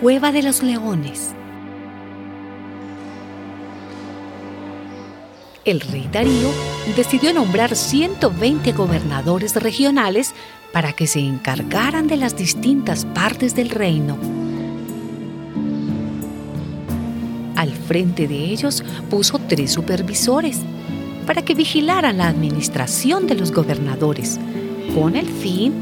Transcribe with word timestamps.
cueva 0.00 0.32
de 0.32 0.42
los 0.42 0.62
leones. 0.62 1.30
El 5.64 5.80
rey 5.80 6.08
Darío 6.12 6.50
decidió 6.96 7.32
nombrar 7.32 7.74
120 7.74 8.72
gobernadores 8.72 9.56
regionales 9.56 10.32
para 10.72 10.92
que 10.92 11.06
se 11.06 11.20
encargaran 11.20 12.06
de 12.06 12.16
las 12.16 12.36
distintas 12.36 13.04
partes 13.04 13.56
del 13.56 13.70
reino. 13.70 14.16
Al 17.56 17.72
frente 17.72 18.28
de 18.28 18.36
ellos 18.36 18.84
puso 19.10 19.38
tres 19.38 19.72
supervisores 19.72 20.60
para 21.26 21.42
que 21.42 21.54
vigilaran 21.54 22.18
la 22.18 22.28
administración 22.28 23.26
de 23.26 23.34
los 23.34 23.50
gobernadores, 23.50 24.38
con 24.94 25.16
el 25.16 25.26
fin 25.26 25.72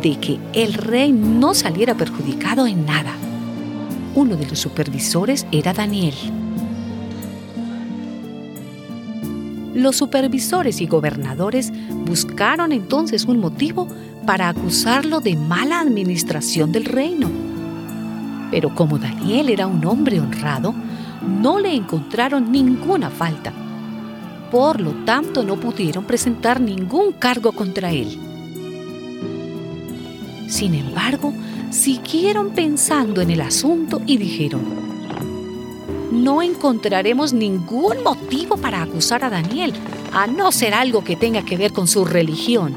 de 0.00 0.20
que 0.20 0.38
el 0.52 0.74
rey 0.74 1.10
no 1.10 1.54
saliera 1.54 1.94
perjudicado 1.94 2.66
en 2.68 2.86
nada. 2.86 3.16
Uno 4.14 4.36
de 4.36 4.46
los 4.46 4.60
supervisores 4.60 5.44
era 5.50 5.72
Daniel. 5.72 6.14
Los 9.74 9.96
supervisores 9.96 10.80
y 10.80 10.86
gobernadores 10.86 11.72
buscaron 12.06 12.70
entonces 12.70 13.24
un 13.24 13.40
motivo 13.40 13.88
para 14.24 14.48
acusarlo 14.48 15.18
de 15.18 15.34
mala 15.34 15.80
administración 15.80 16.70
del 16.70 16.84
reino. 16.84 17.28
Pero 18.52 18.72
como 18.72 18.98
Daniel 18.98 19.48
era 19.48 19.66
un 19.66 19.84
hombre 19.84 20.20
honrado, 20.20 20.72
no 21.42 21.58
le 21.58 21.74
encontraron 21.74 22.52
ninguna 22.52 23.10
falta. 23.10 23.52
Por 24.52 24.80
lo 24.80 24.92
tanto, 25.04 25.42
no 25.42 25.56
pudieron 25.56 26.04
presentar 26.04 26.60
ningún 26.60 27.12
cargo 27.12 27.50
contra 27.50 27.90
él. 27.90 28.16
Sin 30.48 30.74
embargo, 30.74 31.32
siguieron 31.70 32.50
pensando 32.50 33.20
en 33.20 33.30
el 33.30 33.40
asunto 33.40 34.00
y 34.06 34.16
dijeron, 34.16 34.62
no 36.12 36.42
encontraremos 36.42 37.32
ningún 37.32 38.02
motivo 38.02 38.56
para 38.56 38.82
acusar 38.82 39.24
a 39.24 39.30
Daniel, 39.30 39.72
a 40.12 40.26
no 40.26 40.52
ser 40.52 40.72
algo 40.72 41.02
que 41.02 41.16
tenga 41.16 41.44
que 41.44 41.56
ver 41.56 41.72
con 41.72 41.88
su 41.88 42.04
religión. 42.04 42.74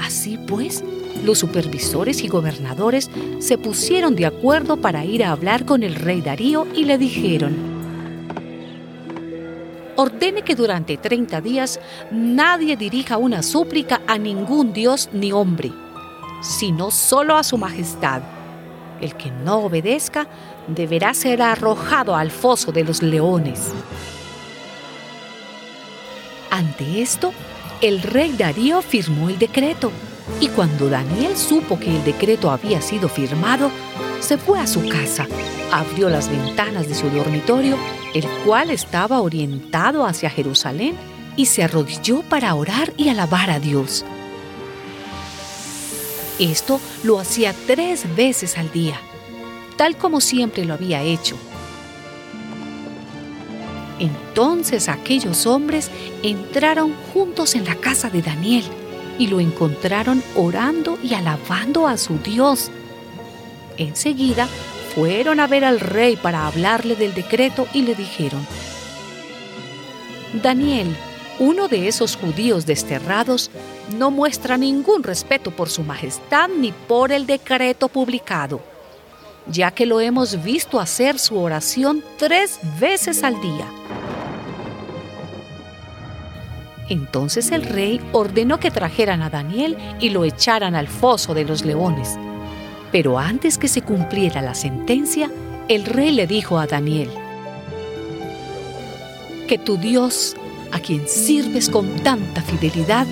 Así 0.00 0.38
pues, 0.46 0.84
los 1.24 1.38
supervisores 1.38 2.22
y 2.22 2.28
gobernadores 2.28 3.10
se 3.38 3.58
pusieron 3.58 4.14
de 4.14 4.26
acuerdo 4.26 4.76
para 4.76 5.04
ir 5.04 5.24
a 5.24 5.32
hablar 5.32 5.64
con 5.64 5.82
el 5.82 5.94
rey 5.94 6.20
Darío 6.20 6.66
y 6.74 6.84
le 6.84 6.98
dijeron, 6.98 7.71
ordene 9.96 10.42
que 10.42 10.54
durante 10.54 10.96
30 10.96 11.40
días 11.40 11.80
nadie 12.10 12.76
dirija 12.76 13.16
una 13.16 13.42
súplica 13.42 14.00
a 14.06 14.18
ningún 14.18 14.72
dios 14.72 15.08
ni 15.12 15.32
hombre, 15.32 15.72
sino 16.40 16.90
solo 16.90 17.36
a 17.36 17.42
su 17.42 17.58
majestad. 17.58 18.22
El 19.00 19.16
que 19.16 19.30
no 19.30 19.58
obedezca 19.58 20.28
deberá 20.68 21.12
ser 21.14 21.42
arrojado 21.42 22.14
al 22.14 22.30
foso 22.30 22.72
de 22.72 22.84
los 22.84 23.02
leones. 23.02 23.72
Ante 26.50 27.02
esto, 27.02 27.32
el 27.80 28.02
rey 28.02 28.32
Darío 28.36 28.82
firmó 28.82 29.28
el 29.28 29.38
decreto 29.38 29.90
y 30.40 30.48
cuando 30.48 30.88
Daniel 30.88 31.36
supo 31.36 31.78
que 31.78 31.96
el 31.96 32.04
decreto 32.04 32.50
había 32.50 32.80
sido 32.80 33.08
firmado, 33.08 33.70
se 34.20 34.38
fue 34.38 34.60
a 34.60 34.66
su 34.66 34.88
casa, 34.88 35.26
abrió 35.72 36.08
las 36.08 36.28
ventanas 36.28 36.88
de 36.88 36.94
su 36.94 37.08
dormitorio, 37.10 37.76
el 38.14 38.26
cual 38.44 38.70
estaba 38.70 39.20
orientado 39.20 40.06
hacia 40.06 40.30
Jerusalén, 40.30 40.96
y 41.36 41.46
se 41.46 41.62
arrodilló 41.62 42.22
para 42.22 42.54
orar 42.54 42.92
y 42.96 43.08
alabar 43.08 43.50
a 43.50 43.58
Dios. 43.58 44.04
Esto 46.38 46.80
lo 47.04 47.18
hacía 47.18 47.54
tres 47.66 48.04
veces 48.16 48.58
al 48.58 48.70
día, 48.72 49.00
tal 49.76 49.96
como 49.96 50.20
siempre 50.20 50.64
lo 50.64 50.74
había 50.74 51.02
hecho. 51.02 51.36
Entonces 53.98 54.88
aquellos 54.88 55.46
hombres 55.46 55.90
entraron 56.22 56.94
juntos 57.12 57.54
en 57.54 57.64
la 57.64 57.76
casa 57.76 58.10
de 58.10 58.22
Daniel 58.22 58.64
y 59.18 59.28
lo 59.28 59.38
encontraron 59.38 60.22
orando 60.34 60.98
y 61.02 61.14
alabando 61.14 61.86
a 61.86 61.96
su 61.96 62.18
Dios. 62.18 62.70
Enseguida 63.76 64.48
fueron 64.94 65.40
a 65.40 65.46
ver 65.46 65.64
al 65.64 65.80
rey 65.80 66.16
para 66.16 66.46
hablarle 66.46 66.96
del 66.96 67.14
decreto 67.14 67.66
y 67.72 67.82
le 67.82 67.94
dijeron, 67.94 68.46
Daniel, 70.42 70.96
uno 71.38 71.68
de 71.68 71.88
esos 71.88 72.16
judíos 72.16 72.66
desterrados, 72.66 73.50
no 73.96 74.10
muestra 74.10 74.56
ningún 74.56 75.02
respeto 75.02 75.50
por 75.50 75.68
su 75.68 75.82
majestad 75.82 76.48
ni 76.48 76.72
por 76.72 77.12
el 77.12 77.26
decreto 77.26 77.88
publicado, 77.88 78.60
ya 79.46 79.70
que 79.70 79.86
lo 79.86 80.00
hemos 80.00 80.42
visto 80.42 80.78
hacer 80.78 81.18
su 81.18 81.38
oración 81.38 82.02
tres 82.18 82.58
veces 82.78 83.24
al 83.24 83.40
día. 83.40 83.66
Entonces 86.88 87.50
el 87.50 87.62
rey 87.62 88.00
ordenó 88.12 88.60
que 88.60 88.70
trajeran 88.70 89.22
a 89.22 89.30
Daniel 89.30 89.76
y 90.00 90.10
lo 90.10 90.24
echaran 90.24 90.74
al 90.74 90.88
foso 90.88 91.32
de 91.32 91.44
los 91.44 91.64
leones. 91.64 92.18
Pero 92.92 93.18
antes 93.18 93.58
que 93.58 93.68
se 93.68 93.82
cumpliera 93.82 94.42
la 94.42 94.54
sentencia, 94.54 95.30
el 95.68 95.84
rey 95.84 96.12
le 96.12 96.26
dijo 96.26 96.58
a 96.58 96.66
Daniel, 96.66 97.10
Que 99.48 99.58
tu 99.58 99.78
Dios, 99.78 100.36
a 100.70 100.78
quien 100.78 101.08
sirves 101.08 101.68
con 101.68 101.96
tanta 101.96 102.42
fidelidad, 102.42 103.06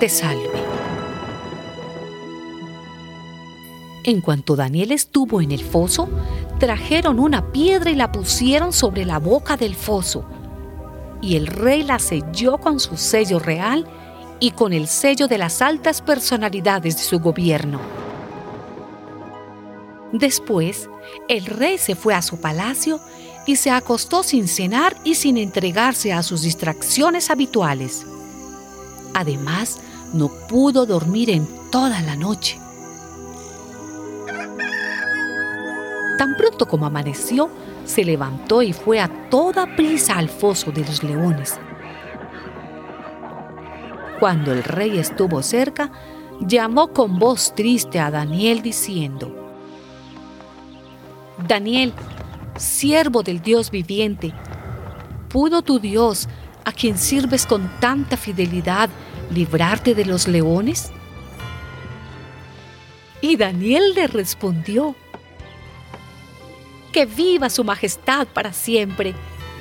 te 0.00 0.08
salve. 0.08 0.60
En 4.04 4.20
cuanto 4.20 4.56
Daniel 4.56 4.92
estuvo 4.92 5.40
en 5.40 5.52
el 5.52 5.62
foso, 5.62 6.08
trajeron 6.58 7.18
una 7.18 7.52
piedra 7.52 7.90
y 7.90 7.94
la 7.94 8.12
pusieron 8.12 8.72
sobre 8.72 9.04
la 9.04 9.18
boca 9.18 9.56
del 9.56 9.74
foso 9.74 10.24
y 11.22 11.36
el 11.36 11.46
rey 11.46 11.82
la 11.82 11.98
selló 11.98 12.58
con 12.58 12.80
su 12.80 12.96
sello 12.96 13.38
real 13.38 13.86
y 14.40 14.52
con 14.52 14.72
el 14.72 14.88
sello 14.88 15.28
de 15.28 15.38
las 15.38 15.60
altas 15.60 16.00
personalidades 16.00 16.96
de 16.96 17.02
su 17.02 17.20
gobierno. 17.20 17.99
Después, 20.12 20.88
el 21.28 21.46
rey 21.46 21.78
se 21.78 21.94
fue 21.94 22.14
a 22.14 22.22
su 22.22 22.40
palacio 22.40 23.00
y 23.46 23.56
se 23.56 23.70
acostó 23.70 24.22
sin 24.22 24.48
cenar 24.48 24.96
y 25.04 25.14
sin 25.14 25.36
entregarse 25.36 26.12
a 26.12 26.22
sus 26.22 26.42
distracciones 26.42 27.30
habituales. 27.30 28.06
Además, 29.14 29.80
no 30.12 30.28
pudo 30.48 30.86
dormir 30.86 31.30
en 31.30 31.46
toda 31.70 32.00
la 32.02 32.16
noche. 32.16 32.58
Tan 36.18 36.36
pronto 36.36 36.66
como 36.66 36.86
amaneció, 36.86 37.48
se 37.84 38.04
levantó 38.04 38.62
y 38.62 38.72
fue 38.72 39.00
a 39.00 39.30
toda 39.30 39.74
prisa 39.74 40.18
al 40.18 40.28
foso 40.28 40.70
de 40.70 40.84
los 40.84 41.02
leones. 41.02 41.58
Cuando 44.18 44.52
el 44.52 44.62
rey 44.62 44.98
estuvo 44.98 45.42
cerca, 45.42 45.90
llamó 46.40 46.92
con 46.92 47.18
voz 47.18 47.54
triste 47.54 47.98
a 47.98 48.10
Daniel 48.10 48.60
diciendo, 48.60 49.39
Daniel, 51.46 51.92
siervo 52.56 53.22
del 53.22 53.40
Dios 53.40 53.70
viviente, 53.70 54.32
¿pudo 55.28 55.62
tu 55.62 55.78
Dios, 55.78 56.28
a 56.64 56.72
quien 56.72 56.98
sirves 56.98 57.46
con 57.46 57.70
tanta 57.80 58.16
fidelidad, 58.16 58.90
librarte 59.30 59.94
de 59.94 60.04
los 60.04 60.28
leones? 60.28 60.92
Y 63.20 63.36
Daniel 63.36 63.94
le 63.94 64.06
respondió, 64.06 64.94
que 66.92 67.06
viva 67.06 67.50
su 67.50 67.64
majestad 67.64 68.26
para 68.26 68.52
siempre. 68.52 69.14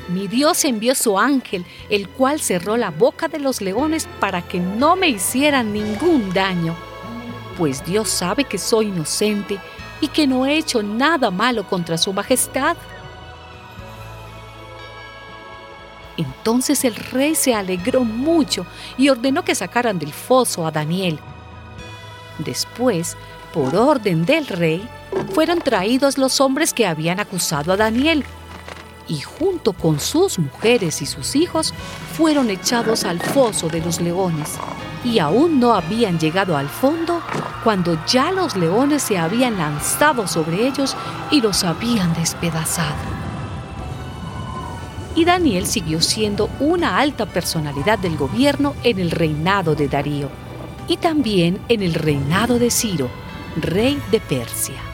Mi 0.08 0.28
Dios 0.28 0.66
envió 0.66 0.96
su 0.96 1.20
ángel, 1.20 1.66
el 1.90 2.10
cual 2.10 2.40
cerró 2.40 2.78
la 2.78 2.90
boca 2.90 3.28
de 3.28 3.40
los 3.40 3.62
leones 3.62 4.08
para 4.20 4.42
que 4.42 4.60
no 4.60 4.96
me 4.96 5.10
hicieran 5.10 5.72
ningún 5.72 6.34
daño. 6.34 6.76
Pues 7.58 7.86
Dios 7.86 8.10
sabe 8.10 8.46
que 8.46 8.58
soy 8.58 8.88
inocente 8.88 9.60
y 10.02 10.08
que 10.08 10.28
no 10.28 10.46
he 10.46 10.58
hecho 10.58 10.84
nada 10.84 11.32
malo 11.32 11.68
contra 11.68 11.98
su 11.98 12.14
majestad. 12.14 12.78
Entonces 16.18 16.84
el 16.84 16.96
rey 16.96 17.36
se 17.36 17.56
alegró 17.56 18.04
mucho 18.04 18.66
y 18.98 19.10
ordenó 19.10 19.46
que 19.46 19.56
sacaran 19.56 20.00
del 20.00 20.12
foso 20.12 20.68
a 20.68 20.72
Daniel. 20.72 21.20
Después, 22.40 23.16
por 23.54 23.76
orden 23.76 24.26
del 24.26 24.48
rey, 24.48 24.88
fueron 25.34 25.60
traídos 25.60 26.18
los 26.18 26.42
hombres 26.42 26.74
que 26.74 26.86
habían 26.86 27.20
acusado 27.20 27.72
a 27.72 27.78
Daniel, 27.78 28.26
y 29.08 29.22
junto 29.22 29.74
con 29.74 30.00
sus 30.00 30.38
mujeres 30.38 31.02
y 31.02 31.06
sus 31.06 31.36
hijos 31.36 31.74
fueron 32.16 32.50
echados 32.50 33.06
al 33.06 33.20
foso 33.20 33.68
de 33.68 33.82
los 33.82 34.00
leones. 34.00 34.52
Y 35.04 35.20
aún 35.20 35.60
no 35.60 35.74
habían 35.74 36.20
llegado 36.20 36.56
al 36.56 36.70
fondo 36.70 37.22
cuando 37.64 37.98
ya 38.06 38.32
los 38.32 38.56
leones 38.56 39.04
se 39.04 39.18
habían 39.18 39.58
lanzado 39.58 40.28
sobre 40.28 40.68
ellos 40.68 40.96
y 41.32 41.42
los 41.42 41.64
habían 41.64 42.14
despedazado. 42.14 43.20
Y 45.16 45.26
Daniel 45.26 45.66
siguió 45.66 46.02
siendo 46.02 46.50
una 46.60 47.00
alta 47.00 47.26
personalidad 47.26 48.00
del 48.00 48.16
gobierno 48.16 48.76
en 48.84 49.00
el 49.00 49.12
reinado 49.12 49.76
de 49.76 49.88
Darío 49.88 50.30
y 50.88 50.98
también 50.98 51.60
en 51.68 51.84
el 51.84 51.94
reinado 51.94 52.58
de 52.58 52.72
Ciro, 52.72 53.10
rey 53.58 54.02
de 54.12 54.20
Persia. 54.20 54.90